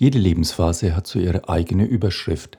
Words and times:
Jede 0.00 0.18
Lebensphase 0.18 0.96
hat 0.96 1.06
so 1.06 1.18
ihre 1.18 1.50
eigene 1.50 1.84
Überschrift. 1.84 2.56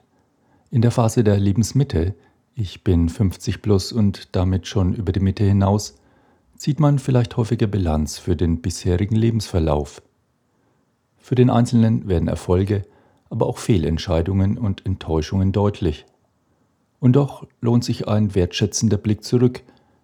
In 0.70 0.84
der 0.84 0.92
Phase 0.92 1.24
der 1.24 1.40
Lebensmitte, 1.40 2.14
ich 2.54 2.84
bin 2.84 3.10
50 3.10 3.64
plus 3.64 3.92
und 3.92 4.36
damit 4.36 4.68
schon 4.68 4.94
über 4.94 5.12
die 5.12 5.22
Mitte 5.22 5.44
hinaus, 5.44 5.98
zieht 6.56 6.80
man 6.80 7.00
vielleicht 7.00 7.38
häufiger 7.38 7.66
Bilanz 7.66 8.20
für 8.20 8.36
den 8.36 8.62
bisherigen 8.62 9.16
Lebensverlauf. 9.16 10.04
Für 11.18 11.34
den 11.34 11.50
Einzelnen 11.50 12.08
werden 12.08 12.28
Erfolge, 12.28 12.86
aber 13.32 13.48
auch 13.48 13.58
Fehlentscheidungen 13.58 14.60
und 14.60 14.86
Enttäuschungen 14.86 15.52
deutlich. 15.52 16.06
Und 17.00 17.14
doch 17.14 17.48
lohnt 17.60 17.84
sich 17.84 18.08
ein 18.08 18.36
wertschätzender 18.36 18.98
Blick 18.98 19.24
zurück, 19.24 19.64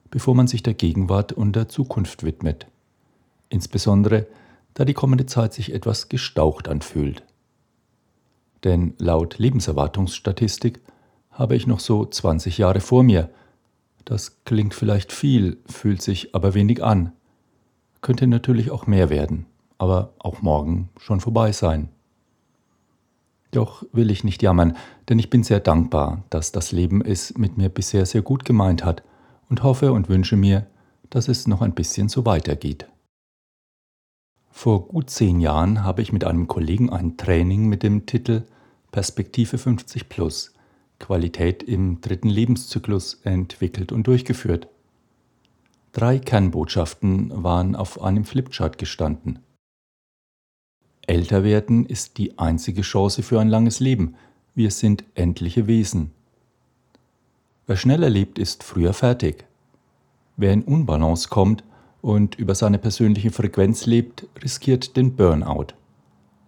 bevor 0.09 0.33
man 0.33 0.47
sich 0.47 0.63
der 0.63 0.73
Gegenwart 0.73 1.33
und 1.33 1.55
der 1.55 1.69
Zukunft 1.69 2.23
widmet. 2.23 2.65
Insbesondere, 3.49 4.25
da 4.77 4.85
die 4.85 4.93
kommende 4.93 5.25
Zeit 5.25 5.53
sich 5.53 5.73
etwas 5.73 6.07
gestaucht 6.07 6.67
anfühlt. 6.67 7.23
Denn 8.63 8.93
laut 8.99 9.39
Lebenserwartungsstatistik 9.39 10.81
habe 11.31 11.55
ich 11.55 11.65
noch 11.65 11.79
so 11.79 12.05
20 12.05 12.59
Jahre 12.59 12.79
vor 12.79 13.01
mir. 13.01 13.31
Das 14.05 14.43
klingt 14.45 14.75
vielleicht 14.75 15.11
viel, 15.11 15.57
fühlt 15.65 16.03
sich 16.03 16.35
aber 16.35 16.53
wenig 16.53 16.83
an. 16.83 17.11
Könnte 18.01 18.27
natürlich 18.27 18.69
auch 18.69 18.85
mehr 18.85 19.09
werden, 19.09 19.47
aber 19.79 20.13
auch 20.19 20.43
morgen 20.43 20.89
schon 20.99 21.21
vorbei 21.21 21.53
sein. 21.53 21.89
Doch 23.49 23.83
will 23.93 24.11
ich 24.11 24.23
nicht 24.23 24.43
jammern, 24.43 24.77
denn 25.09 25.17
ich 25.17 25.31
bin 25.31 25.41
sehr 25.41 25.59
dankbar, 25.59 26.23
dass 26.29 26.51
das 26.51 26.71
Leben 26.71 27.01
es 27.01 27.35
mit 27.35 27.57
mir 27.57 27.69
bisher 27.69 28.05
sehr 28.05 28.21
gut 28.21 28.45
gemeint 28.45 28.85
hat 28.85 29.01
und 29.49 29.63
hoffe 29.63 29.91
und 29.91 30.07
wünsche 30.07 30.35
mir, 30.35 30.67
dass 31.09 31.29
es 31.29 31.47
noch 31.47 31.63
ein 31.63 31.73
bisschen 31.73 32.09
so 32.09 32.27
weitergeht. 32.27 32.85
Vor 34.57 34.87
gut 34.87 35.11
zehn 35.11 35.39
Jahren 35.39 35.83
habe 35.83 36.01
ich 36.01 36.11
mit 36.11 36.23
einem 36.23 36.47
Kollegen 36.47 36.89
ein 36.89 37.15
Training 37.15 37.67
mit 37.67 37.83
dem 37.83 38.07
Titel 38.07 38.41
Perspektive 38.91 39.59
50 39.59 40.09
Plus 40.09 40.51
Qualität 40.97 41.61
im 41.61 42.01
dritten 42.01 42.27
Lebenszyklus 42.27 43.21
entwickelt 43.23 43.91
und 43.91 44.07
durchgeführt. 44.07 44.67
Drei 45.91 46.17
Kernbotschaften 46.17 47.43
waren 47.43 47.75
auf 47.75 48.01
einem 48.01 48.25
Flipchart 48.25 48.79
gestanden. 48.79 49.37
Älter 51.05 51.43
werden 51.43 51.85
ist 51.85 52.17
die 52.17 52.39
einzige 52.39 52.81
Chance 52.81 53.21
für 53.21 53.39
ein 53.39 53.49
langes 53.49 53.79
Leben. 53.79 54.15
Wir 54.55 54.71
sind 54.71 55.03
endliche 55.13 55.67
Wesen. 55.67 56.09
Wer 57.67 57.77
schneller 57.77 58.09
lebt, 58.09 58.39
ist 58.39 58.63
früher 58.63 58.93
fertig. 58.93 59.45
Wer 60.35 60.51
in 60.51 60.63
Unbalance 60.63 61.29
kommt 61.29 61.63
und 62.07 62.35
über 62.35 62.55
seine 62.55 62.77
persönliche 62.77 63.31
Frequenz 63.31 63.85
lebt, 63.85 64.27
riskiert 64.41 64.95
den 64.95 65.17
Burnout. 65.17 65.73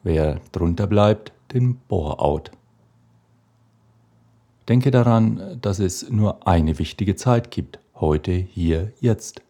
Wer 0.03 0.39
drunter 0.53 0.87
bleibt, 0.87 1.33
den 1.51 1.75
Bore-out. 1.89 2.51
Denke 4.69 4.89
daran, 4.89 5.57
dass 5.59 5.79
es 5.79 6.09
nur 6.09 6.47
eine 6.47 6.79
wichtige 6.79 7.17
Zeit 7.17 7.51
gibt, 7.51 7.79
heute, 7.95 8.31
hier, 8.31 8.93
jetzt. 9.01 9.41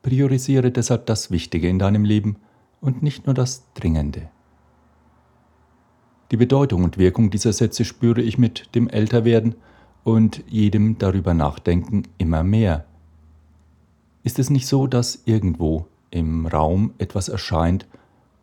Priorisiere 0.00 0.70
deshalb 0.70 1.04
das 1.04 1.30
Wichtige 1.30 1.68
in 1.68 1.78
deinem 1.78 2.06
Leben 2.06 2.36
und 2.80 3.02
nicht 3.02 3.26
nur 3.26 3.34
das 3.34 3.70
Dringende. 3.74 4.30
Die 6.30 6.38
Bedeutung 6.38 6.82
und 6.82 6.96
Wirkung 6.96 7.28
dieser 7.28 7.52
Sätze 7.52 7.84
spüre 7.84 8.22
ich 8.22 8.38
mit 8.38 8.74
dem 8.74 8.88
Älterwerden 8.88 9.54
und 10.02 10.42
jedem 10.48 10.96
darüber 10.96 11.34
nachdenken 11.34 12.04
immer 12.16 12.42
mehr. 12.42 12.86
Ist 14.26 14.40
es 14.40 14.50
nicht 14.50 14.66
so, 14.66 14.88
dass 14.88 15.22
irgendwo 15.24 15.86
im 16.10 16.48
Raum 16.48 16.94
etwas 16.98 17.28
erscheint 17.28 17.86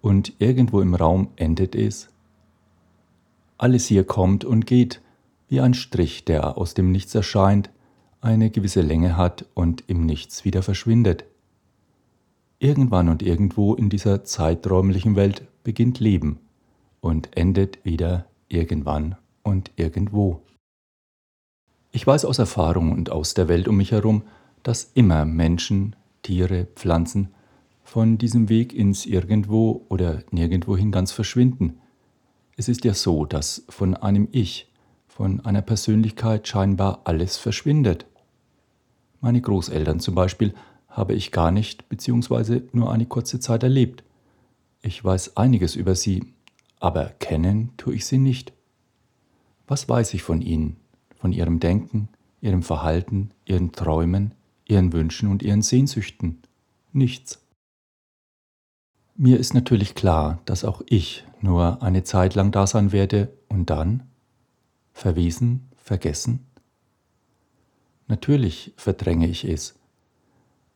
und 0.01 0.31
irgendwo 0.39 0.79
im 0.79 0.95
Raum 0.95 1.27
endet 1.35 1.75
es? 1.75 2.07
Alles 3.57 3.87
hier 3.87 4.05
kommt 4.05 4.45
und 4.45 4.65
geht, 4.65 5.01
wie 5.49 5.59
ein 5.59 5.73
Strich, 5.73 6.23
der 6.23 6.57
aus 6.57 6.73
dem 6.73 6.93
Nichts 6.93 7.13
erscheint, 7.13 7.69
eine 8.21 8.49
gewisse 8.49 8.79
Länge 8.79 9.17
hat 9.17 9.45
und 9.55 9.83
im 9.87 10.05
Nichts 10.05 10.45
wieder 10.45 10.63
verschwindet. 10.63 11.25
Irgendwann 12.59 13.09
und 13.09 13.21
irgendwo 13.21 13.73
in 13.73 13.89
dieser 13.89 14.23
zeiträumlichen 14.23 15.17
Welt 15.17 15.45
beginnt 15.65 15.99
Leben 15.99 16.39
und 17.01 17.35
endet 17.35 17.83
wieder 17.83 18.25
irgendwann 18.47 19.17
und 19.43 19.69
irgendwo. 19.75 20.39
Ich 21.91 22.07
weiß 22.07 22.23
aus 22.23 22.39
Erfahrung 22.39 22.93
und 22.93 23.09
aus 23.11 23.33
der 23.33 23.49
Welt 23.49 23.67
um 23.67 23.75
mich 23.75 23.91
herum, 23.91 24.23
dass 24.63 24.91
immer 24.93 25.25
Menschen, 25.25 25.95
Tiere, 26.21 26.67
Pflanzen 26.75 27.29
von 27.83 28.17
diesem 28.17 28.49
Weg 28.49 28.73
ins 28.73 29.05
Irgendwo 29.05 29.85
oder 29.89 30.23
Nirgendwohin 30.31 30.91
ganz 30.91 31.11
verschwinden. 31.11 31.79
Es 32.55 32.69
ist 32.69 32.85
ja 32.85 32.93
so, 32.93 33.25
dass 33.25 33.65
von 33.69 33.95
einem 33.95 34.29
Ich, 34.31 34.71
von 35.07 35.41
einer 35.41 35.61
Persönlichkeit 35.61 36.47
scheinbar 36.47 37.01
alles 37.03 37.37
verschwindet. 37.37 38.05
Meine 39.21 39.41
Großeltern 39.41 39.99
zum 39.99 40.15
Beispiel 40.15 40.53
habe 40.87 41.13
ich 41.13 41.31
gar 41.31 41.51
nicht 41.51 41.89
bzw. 41.89 42.61
nur 42.71 42.91
eine 42.91 43.05
kurze 43.05 43.39
Zeit 43.39 43.63
erlebt. 43.63 44.03
Ich 44.81 45.03
weiß 45.03 45.37
einiges 45.37 45.75
über 45.75 45.95
sie, 45.95 46.33
aber 46.79 47.05
kennen 47.19 47.71
tue 47.77 47.95
ich 47.95 48.05
sie 48.05 48.17
nicht. 48.17 48.53
Was 49.67 49.87
weiß 49.87 50.13
ich 50.13 50.23
von 50.23 50.41
ihnen, 50.41 50.77
von 51.15 51.31
ihrem 51.31 51.59
Denken, 51.59 52.09
ihrem 52.41 52.63
Verhalten, 52.63 53.31
ihren 53.45 53.71
Träumen, 53.71 54.33
ihren 54.65 54.93
Wünschen 54.93 55.29
und 55.29 55.43
ihren 55.43 55.61
Sehnsüchten? 55.61 56.41
Nichts. 56.91 57.39
Mir 59.15 59.39
ist 59.39 59.53
natürlich 59.53 59.95
klar, 59.95 60.41
dass 60.45 60.65
auch 60.65 60.81
ich 60.87 61.23
nur 61.41 61.83
eine 61.83 62.03
Zeit 62.03 62.35
lang 62.35 62.51
da 62.51 62.65
sein 62.65 62.91
werde 62.91 63.31
und 63.47 63.69
dann 63.69 64.03
verwiesen, 64.93 65.69
vergessen? 65.77 66.45
Natürlich 68.07 68.73
verdränge 68.75 69.27
ich 69.27 69.45
es, 69.45 69.75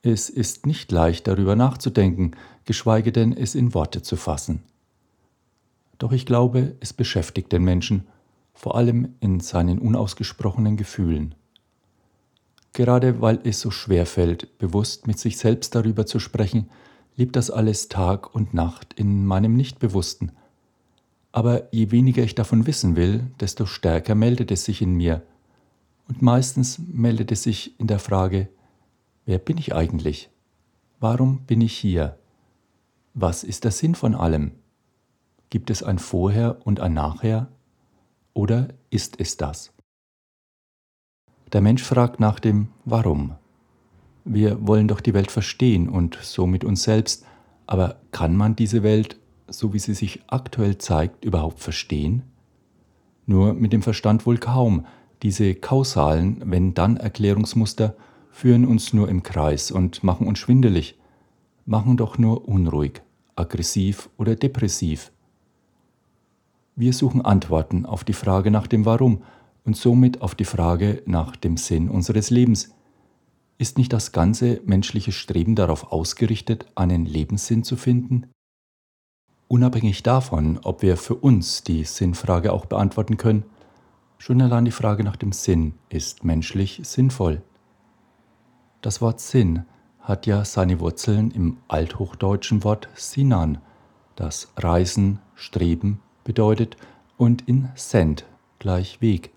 es 0.03 0.29
ist 0.29 0.65
nicht 0.65 0.91
leicht 0.91 1.27
darüber 1.27 1.55
nachzudenken, 1.55 2.31
geschweige 2.65 3.11
denn 3.11 3.33
es 3.33 3.55
in 3.55 3.73
Worte 3.73 4.01
zu 4.01 4.15
fassen. 4.15 4.63
Doch 5.97 6.11
ich 6.11 6.25
glaube, 6.25 6.75
es 6.79 6.93
beschäftigt 6.93 7.51
den 7.51 7.63
Menschen, 7.63 8.07
vor 8.53 8.75
allem 8.75 9.15
in 9.19 9.39
seinen 9.39 9.79
unausgesprochenen 9.79 10.77
Gefühlen. 10.77 11.35
Gerade 12.77 13.21
weil 13.21 13.39
es 13.43 13.59
so 13.59 13.71
schwer 13.71 14.05
fällt, 14.05 14.59
bewusst 14.59 15.07
mit 15.07 15.17
sich 15.17 15.39
selbst 15.39 15.73
darüber 15.73 16.05
zu 16.05 16.19
sprechen, 16.19 16.69
lebt 17.15 17.35
das 17.35 17.49
alles 17.49 17.87
Tag 17.87 18.35
und 18.35 18.53
Nacht 18.53 18.93
in 18.93 19.25
meinem 19.25 19.55
Nichtbewussten. 19.55 20.31
Aber 21.31 21.73
je 21.73 21.89
weniger 21.89 22.21
ich 22.21 22.35
davon 22.35 22.67
wissen 22.67 22.95
will, 22.95 23.31
desto 23.39 23.65
stärker 23.65 24.13
meldet 24.13 24.51
es 24.51 24.63
sich 24.63 24.83
in 24.83 24.93
mir. 24.93 25.23
Und 26.07 26.21
meistens 26.21 26.77
meldet 26.77 27.31
es 27.31 27.41
sich 27.41 27.79
in 27.79 27.87
der 27.87 27.97
Frage, 27.97 28.47
Wer 29.25 29.39
bin 29.39 29.57
ich 29.57 29.73
eigentlich? 29.73 30.29
Warum 30.99 31.47
bin 31.47 31.61
ich 31.61 31.75
hier? 31.75 32.19
Was 33.15 33.43
ist 33.43 33.63
der 33.63 33.71
Sinn 33.71 33.95
von 33.95 34.13
allem? 34.13 34.51
Gibt 35.49 35.71
es 35.71 35.81
ein 35.81 35.97
Vorher 35.97 36.59
und 36.63 36.79
ein 36.79 36.93
Nachher? 36.93 37.47
Oder 38.35 38.67
ist 38.91 39.19
es 39.19 39.35
das? 39.35 39.73
Der 41.53 41.61
Mensch 41.61 41.83
fragt 41.83 42.19
nach 42.19 42.39
dem 42.39 42.67
Warum. 42.83 43.35
Wir 44.25 44.67
wollen 44.67 44.89
doch 44.89 44.99
die 44.99 45.13
Welt 45.13 45.31
verstehen 45.31 45.87
und 45.87 46.17
somit 46.21 46.65
uns 46.65 46.83
selbst, 46.83 47.25
aber 47.65 48.01
kann 48.11 48.35
man 48.35 48.57
diese 48.57 48.83
Welt, 48.83 49.17
so 49.47 49.73
wie 49.73 49.79
sie 49.79 49.93
sich 49.93 50.21
aktuell 50.27 50.77
zeigt, 50.77 51.23
überhaupt 51.23 51.59
verstehen? 51.59 52.23
Nur 53.25 53.53
mit 53.53 53.71
dem 53.71 53.81
Verstand 53.81 54.25
wohl 54.25 54.37
kaum. 54.37 54.85
Diese 55.23 55.55
kausalen, 55.55 56.41
wenn 56.45 56.73
dann 56.73 56.97
Erklärungsmuster 56.97 57.95
führen 58.29 58.65
uns 58.65 58.93
nur 58.93 59.07
im 59.07 59.23
Kreis 59.23 59.71
und 59.71 60.03
machen 60.03 60.27
uns 60.27 60.39
schwindelig, 60.39 60.99
machen 61.65 61.95
doch 61.95 62.17
nur 62.17 62.47
unruhig, 62.47 63.01
aggressiv 63.35 64.09
oder 64.17 64.35
depressiv. 64.35 65.11
Wir 66.75 66.93
suchen 66.93 67.23
Antworten 67.23 67.85
auf 67.85 68.03
die 68.03 68.13
Frage 68.13 68.51
nach 68.51 68.67
dem 68.67 68.85
Warum 68.85 69.23
und 69.67 69.75
somit 69.75 70.21
auf 70.21 70.33
die 70.33 70.45
Frage 70.45 71.03
nach 71.05 71.35
dem 71.35 71.57
Sinn 71.57 71.89
unseres 71.89 72.29
Lebens. 72.29 72.73
Ist 73.57 73.77
nicht 73.77 73.91
das 73.91 74.13
ganze 74.13 74.61
menschliche 74.65 75.11
Streben 75.11 75.55
darauf 75.55 75.91
ausgerichtet, 75.91 76.65
einen 76.75 77.05
Lebenssinn 77.05 77.63
zu 77.63 77.75
finden? 77.75 78.31
Unabhängig 79.49 80.03
davon, 80.03 80.59
ob 80.63 80.81
wir 80.81 80.95
für 80.95 81.15
uns 81.15 81.63
die 81.63 81.83
Sinnfrage 81.83 82.53
auch 82.53 82.65
beantworten 82.65 83.17
können, 83.17 83.43
schon 84.17 84.41
allein 84.41 84.65
die 84.65 84.71
Frage 84.71 85.03
nach 85.03 85.17
dem 85.17 85.33
Sinn 85.33 85.73
ist 85.89 86.23
menschlich 86.23 86.79
sinnvoll. 86.83 87.41
Das 88.81 89.01
Wort 89.01 89.19
Sinn 89.19 89.65
hat 89.99 90.27
ja 90.27 90.45
seine 90.45 90.79
Wurzeln 90.79 91.31
im 91.31 91.57
althochdeutschen 91.67 92.63
Wort 92.63 92.87
Sinan, 92.95 93.57
das 94.15 94.53
Reisen, 94.55 95.19
Streben 95.35 95.99
bedeutet 96.23 96.77
und 97.17 97.47
in 97.49 97.69
Send 97.75 98.25
gleich 98.59 99.01
Weg. 99.01 99.33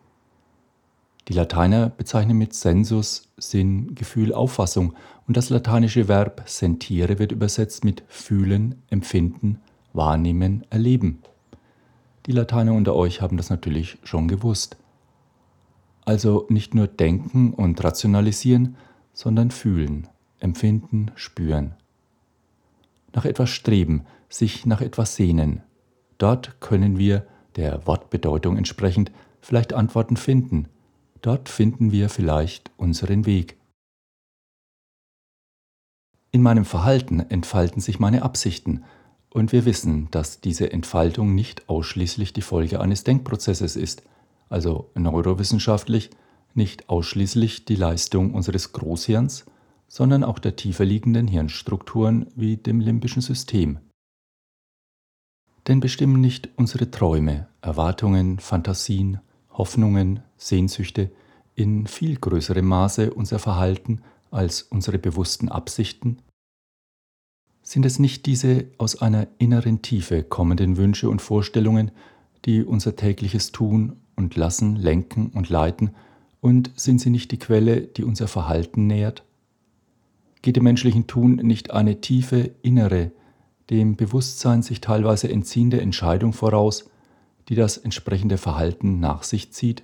Die 1.30 1.36
Lateiner 1.36 1.90
bezeichnen 1.90 2.36
mit 2.36 2.54
sensus 2.54 3.28
Sinn, 3.36 3.94
Gefühl, 3.94 4.34
Auffassung 4.34 4.94
und 5.28 5.36
das 5.36 5.48
lateinische 5.48 6.08
Verb 6.08 6.42
sentire 6.46 7.20
wird 7.20 7.30
übersetzt 7.30 7.84
mit 7.84 8.02
fühlen, 8.08 8.82
empfinden, 8.90 9.60
wahrnehmen, 9.92 10.66
erleben. 10.70 11.22
Die 12.26 12.32
Lateiner 12.32 12.74
unter 12.74 12.96
euch 12.96 13.22
haben 13.22 13.36
das 13.36 13.48
natürlich 13.48 13.98
schon 14.02 14.26
gewusst. 14.26 14.76
Also 16.04 16.46
nicht 16.48 16.74
nur 16.74 16.88
denken 16.88 17.54
und 17.54 17.84
rationalisieren, 17.84 18.74
sondern 19.12 19.52
fühlen, 19.52 20.08
empfinden, 20.40 21.12
spüren. 21.14 21.76
Nach 23.14 23.24
etwas 23.24 23.50
streben, 23.50 24.04
sich 24.28 24.66
nach 24.66 24.80
etwas 24.80 25.14
sehnen. 25.14 25.62
Dort 26.18 26.60
können 26.60 26.98
wir, 26.98 27.24
der 27.54 27.86
Wortbedeutung 27.86 28.56
entsprechend, 28.56 29.12
vielleicht 29.40 29.72
Antworten 29.72 30.16
finden. 30.16 30.66
Dort 31.22 31.48
finden 31.48 31.92
wir 31.92 32.08
vielleicht 32.08 32.70
unseren 32.76 33.26
Weg. 33.26 33.56
In 36.32 36.42
meinem 36.42 36.64
Verhalten 36.64 37.20
entfalten 37.20 37.80
sich 37.80 37.98
meine 37.98 38.22
Absichten, 38.22 38.84
und 39.32 39.52
wir 39.52 39.64
wissen, 39.64 40.10
dass 40.10 40.40
diese 40.40 40.72
Entfaltung 40.72 41.36
nicht 41.36 41.68
ausschließlich 41.68 42.32
die 42.32 42.42
Folge 42.42 42.80
eines 42.80 43.04
Denkprozesses 43.04 43.76
ist, 43.76 44.02
also 44.48 44.90
neurowissenschaftlich 44.94 46.10
nicht 46.54 46.88
ausschließlich 46.88 47.64
die 47.64 47.76
Leistung 47.76 48.34
unseres 48.34 48.72
Großhirns, 48.72 49.46
sondern 49.86 50.24
auch 50.24 50.38
der 50.40 50.56
tiefer 50.56 50.84
liegenden 50.84 51.28
Hirnstrukturen 51.28 52.26
wie 52.34 52.56
dem 52.56 52.80
limbischen 52.80 53.22
System. 53.22 53.78
Denn 55.68 55.78
bestimmen 55.80 56.20
nicht 56.20 56.48
unsere 56.56 56.90
Träume, 56.90 57.48
Erwartungen, 57.60 58.40
Fantasien, 58.40 59.20
Hoffnungen, 59.52 60.20
Sehnsüchte 60.36 61.10
in 61.54 61.86
viel 61.86 62.16
größerem 62.16 62.66
Maße 62.66 63.12
unser 63.12 63.38
Verhalten 63.38 64.00
als 64.30 64.62
unsere 64.62 64.98
bewussten 64.98 65.48
Absichten? 65.48 66.18
Sind 67.62 67.84
es 67.84 67.98
nicht 67.98 68.26
diese 68.26 68.66
aus 68.78 69.00
einer 69.02 69.28
inneren 69.38 69.82
Tiefe 69.82 70.22
kommenden 70.22 70.76
Wünsche 70.76 71.08
und 71.08 71.20
Vorstellungen, 71.20 71.90
die 72.44 72.64
unser 72.64 72.96
tägliches 72.96 73.52
Tun 73.52 73.96
und 74.16 74.36
Lassen 74.36 74.76
lenken 74.76 75.30
und 75.34 75.50
leiten, 75.50 75.90
und 76.40 76.70
sind 76.74 77.00
sie 77.00 77.10
nicht 77.10 77.32
die 77.32 77.38
Quelle, 77.38 77.82
die 77.82 78.02
unser 78.02 78.26
Verhalten 78.26 78.86
nährt? 78.86 79.24
Geht 80.42 80.56
dem 80.56 80.64
menschlichen 80.64 81.06
Tun 81.06 81.36
nicht 81.36 81.70
eine 81.70 82.00
tiefe 82.00 82.50
innere, 82.62 83.10
dem 83.68 83.94
Bewusstsein 83.94 84.62
sich 84.62 84.80
teilweise 84.80 85.30
entziehende 85.30 85.80
Entscheidung 85.80 86.32
voraus, 86.32 86.88
die 87.48 87.54
das 87.54 87.76
entsprechende 87.76 88.38
Verhalten 88.38 89.00
nach 89.00 89.22
sich 89.22 89.52
zieht? 89.52 89.82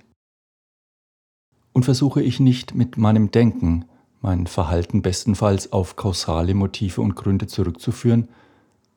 Und 1.73 1.83
versuche 1.83 2.21
ich 2.21 2.39
nicht 2.39 2.75
mit 2.75 2.97
meinem 2.97 3.31
Denken, 3.31 3.85
mein 4.21 4.47
Verhalten 4.47 5.01
bestenfalls 5.01 5.71
auf 5.71 5.95
kausale 5.95 6.53
Motive 6.53 7.01
und 7.01 7.15
Gründe 7.15 7.47
zurückzuführen, 7.47 8.29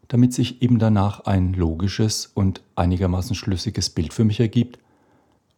damit 0.08 0.32
sich 0.32 0.62
eben 0.62 0.78
danach 0.78 1.20
ein 1.20 1.52
logisches 1.52 2.26
und 2.26 2.62
einigermaßen 2.74 3.36
schlüssiges 3.36 3.90
Bild 3.90 4.12
für 4.12 4.24
mich 4.24 4.40
ergibt 4.40 4.78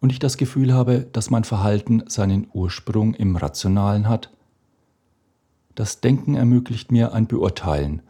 und 0.00 0.10
ich 0.10 0.18
das 0.18 0.36
Gefühl 0.36 0.74
habe, 0.74 1.06
dass 1.12 1.30
mein 1.30 1.44
Verhalten 1.44 2.02
seinen 2.06 2.48
Ursprung 2.52 3.14
im 3.14 3.36
Rationalen 3.36 4.08
hat. 4.08 4.30
Das 5.74 6.00
Denken 6.00 6.34
ermöglicht 6.34 6.92
mir 6.92 7.14
ein 7.14 7.26
Beurteilen, 7.26 8.02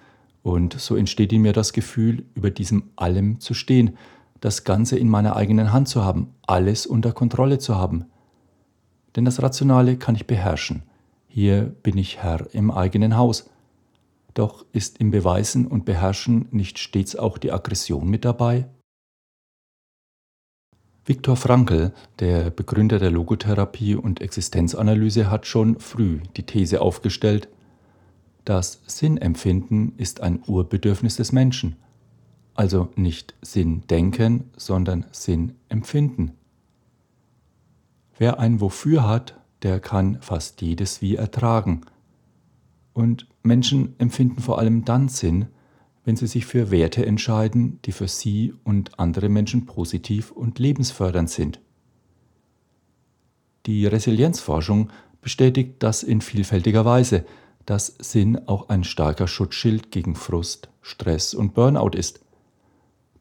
und 0.43 0.81
so 0.81 0.97
entsteht 0.97 1.33
in 1.33 1.43
mir 1.43 1.53
das 1.53 1.73
Gefühl, 1.73 2.25
über 2.35 2.51
diesem 2.51 2.91
allem 2.97 3.39
zu 3.39 3.55
stehen, 3.55 3.97
das 4.43 4.65
Ganze 4.65 4.99
in 4.99 5.09
meiner 5.09 5.37
eigenen 5.37 5.73
Hand 5.73 5.89
zu 5.89 6.05
haben, 6.05 6.35
alles 6.47 6.85
unter 6.85 7.13
Kontrolle 7.13 7.59
zu 7.59 7.77
haben. 7.77 8.07
Denn 9.15 9.25
das 9.25 9.41
Rationale 9.41 9.97
kann 9.97 10.17
ich 10.17 10.27
beherrschen, 10.27 10.83
hier 11.29 11.63
bin 11.83 11.97
ich 11.97 12.19
Herr 12.19 12.53
im 12.53 12.71
eigenen 12.71 13.17
Haus. 13.17 13.49
Doch 14.35 14.67
ist 14.73 14.99
im 14.99 15.11
Beweisen 15.11 15.67
und 15.67 15.85
Beherrschen 15.85 16.49
nicht 16.51 16.79
stets 16.79 17.15
auch 17.17 17.39
die 17.39 17.53
Aggression 17.53 18.09
mit 18.09 18.25
dabei? 18.25 18.67
Viktor 21.05 21.37
Frankl, 21.37 21.93
der 22.19 22.51
Begründer 22.51 22.99
der 22.99 23.11
Logotherapie 23.11 23.95
und 23.95 24.21
Existenzanalyse, 24.21 25.31
hat 25.31 25.47
schon 25.47 25.79
früh 25.79 26.21
die 26.37 26.45
These 26.45 26.81
aufgestellt, 26.81 27.49
das 28.45 28.83
Sinnempfinden 28.87 29.95
ist 29.99 30.21
ein 30.21 30.43
Urbedürfnis 30.47 31.17
des 31.17 31.31
Menschen, 31.31 31.77
also 32.55 32.89
nicht 32.97 33.35
Sinndenken, 33.43 34.51
sondern 34.57 35.07
Sinnempfinden. 35.13 36.33
Wer 38.19 38.39
ein 38.39 38.61
Wofür 38.61 39.07
hat, 39.07 39.41
der 39.63 39.81
kann 39.81 40.21
fast 40.21 40.61
jedes 40.61 41.03
Wie 41.03 41.17
ertragen. 41.17 41.83
Und 42.93 43.27
Menschen 43.43 43.95
empfinden 43.99 44.41
vor 44.41 44.59
allem 44.59 44.85
dann 44.85 45.09
Sinn, 45.09 45.47
wenn 46.05 46.17
sie 46.17 46.27
sich 46.27 46.47
für 46.47 46.71
Werte 46.71 47.07
entscheiden, 47.07 47.79
die 47.85 47.93
für 47.93 48.09
sie 48.09 48.55
und 48.65 48.99
andere 48.99 49.29
Menschen 49.29 49.67
positiv 49.67 50.31
und 50.33 50.59
lebensfördernd 50.59 51.31
sind. 51.31 51.61
Die 53.67 53.87
Resilienzforschung 53.87 54.91
bestätigt 55.21 55.77
das 55.79 56.03
in 56.03 56.21
vielfältiger 56.21 56.85
Weise, 56.85 57.25
dass 57.65 57.87
Sinn 58.01 58.49
auch 58.49 58.69
ein 58.69 58.83
starker 58.83 59.29
Schutzschild 59.29 59.93
gegen 59.93 60.17
Frust, 60.17 60.69
Stress 60.81 61.33
und 61.33 61.55
Burnout 61.55 61.97
ist. 61.97 62.22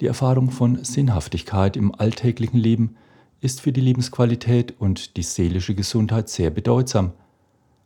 Die 0.02 0.08
Erfahrung 0.08 0.50
von 0.50 0.84
Sinnhaftigkeit 0.84 1.78
im 1.78 1.94
alltäglichen 1.94 2.58
Leben 2.58 2.96
ist 3.40 3.62
für 3.62 3.72
die 3.72 3.82
Lebensqualität 3.82 4.74
und 4.80 5.16
die 5.16 5.22
seelische 5.22 5.76
Gesundheit 5.76 6.28
sehr 6.28 6.50
bedeutsam, 6.50 7.12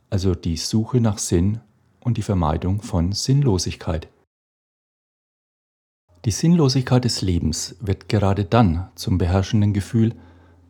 also 0.10 0.34
die 0.34 0.56
Suche 0.56 1.02
nach 1.02 1.18
Sinn 1.18 1.60
und 2.00 2.16
die 2.16 2.22
Vermeidung 2.22 2.82
von 2.82 3.12
Sinnlosigkeit. 3.12 4.08
Die 6.24 6.32
Sinnlosigkeit 6.32 7.04
des 7.04 7.22
Lebens 7.22 7.76
wird 7.82 8.08
gerade 8.08 8.46
dann 8.46 8.88
zum 8.96 9.18
beherrschenden 9.18 9.74
Gefühl, 9.74 10.16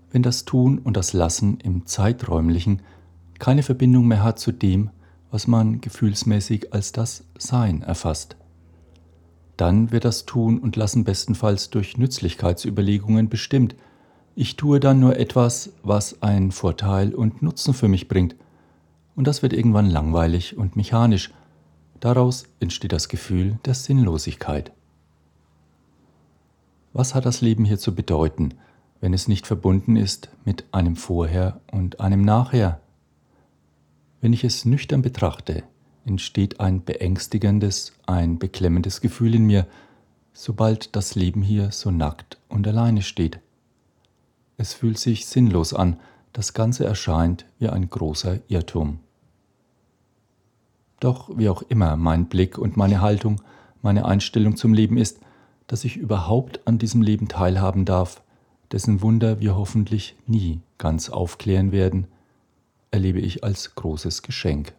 wenn 0.10 0.24
das 0.24 0.46
Tun 0.46 0.80
und 0.80 0.98
das 0.98 1.14
Lassen 1.14 1.60
im 1.60 1.86
Zeiträumlichen 1.86 2.82
keine 3.38 3.62
Verbindung 3.62 4.08
mehr 4.08 4.24
hat 4.24 4.40
zu 4.40 4.52
dem, 4.52 4.90
was 5.30 5.46
man 5.46 5.80
gefühlsmäßig 5.80 6.74
als 6.74 6.92
das 6.92 7.24
Sein 7.38 7.84
erfasst. 7.84 8.36
Dann 9.58 9.92
wird 9.92 10.06
das 10.06 10.26
Tun 10.26 10.60
und 10.60 10.76
Lassen 10.76 11.04
bestenfalls 11.04 11.70
durch 11.70 11.98
Nützlichkeitsüberlegungen 11.98 13.30
bestimmt, 13.30 13.76
ich 14.38 14.58
tue 14.58 14.82
dann 14.82 15.00
nur 15.00 15.18
etwas, 15.18 15.72
was 15.82 16.22
einen 16.22 16.52
Vorteil 16.52 17.16
und 17.16 17.42
Nutzen 17.42 17.74
für 17.74 17.88
mich 17.88 18.10
bringt. 18.10 18.36
Und 19.16 19.28
das 19.28 19.42
wird 19.42 19.54
irgendwann 19.54 19.90
langweilig 19.90 20.58
und 20.58 20.76
mechanisch. 20.76 21.32
Daraus 22.02 22.44
entsteht 22.60 22.92
das 22.92 23.08
Gefühl 23.08 23.60
der 23.64 23.76
Sinnlosigkeit. 23.76 24.74
Was 26.92 27.16
hat 27.16 27.26
das 27.26 27.40
Leben 27.40 27.64
hier 27.64 27.80
zu 27.80 27.96
bedeuten, 27.96 28.56
wenn 29.00 29.14
es 29.14 29.30
nicht 29.30 29.48
verbunden 29.48 29.96
ist 29.96 30.30
mit 30.44 30.66
einem 30.74 30.98
Vorher 30.98 31.62
und 31.72 32.02
einem 32.02 32.22
Nachher? 32.22 32.82
Wenn 34.20 34.34
ich 34.34 34.44
es 34.44 34.66
nüchtern 34.66 35.02
betrachte, 35.02 35.64
entsteht 36.06 36.60
ein 36.60 36.84
beängstigendes, 36.84 37.94
ein 38.06 38.38
beklemmendes 38.38 39.02
Gefühl 39.02 39.36
in 39.36 39.46
mir, 39.46 39.68
sobald 40.34 40.96
das 40.96 41.16
Leben 41.16 41.42
hier 41.42 41.72
so 41.72 41.92
nackt 41.92 42.38
und 42.50 42.68
alleine 42.68 43.02
steht. 43.02 43.40
Es 44.58 44.74
fühlt 44.74 44.98
sich 44.98 45.26
sinnlos 45.26 45.74
an, 45.74 45.98
das 46.34 46.54
Ganze 46.54 46.86
erscheint 46.86 47.46
wie 47.60 47.70
ein 47.70 47.90
großer 47.90 48.40
Irrtum. 48.48 49.00
Doch 51.00 51.30
wie 51.38 51.50
auch 51.50 51.62
immer 51.64 51.96
mein 51.96 52.28
Blick 52.28 52.58
und 52.58 52.78
meine 52.78 53.02
Haltung, 53.02 53.42
meine 53.82 54.06
Einstellung 54.06 54.56
zum 54.56 54.74
Leben 54.74 54.98
ist, 54.98 55.20
dass 55.68 55.84
ich 55.84 55.98
überhaupt 55.98 56.68
an 56.68 56.78
diesem 56.78 57.02
Leben 57.02 57.28
teilhaben 57.28 57.86
darf, 57.86 58.22
dessen 58.72 59.02
Wunder 59.02 59.40
wir 59.40 59.56
hoffentlich 59.56 60.16
nie 60.28 60.62
ganz 60.78 61.10
aufklären 61.10 61.72
werden, 61.72 62.08
erlebe 62.92 63.20
ich 63.20 63.44
als 63.44 63.76
großes 63.76 64.22
Geschenk. 64.22 64.74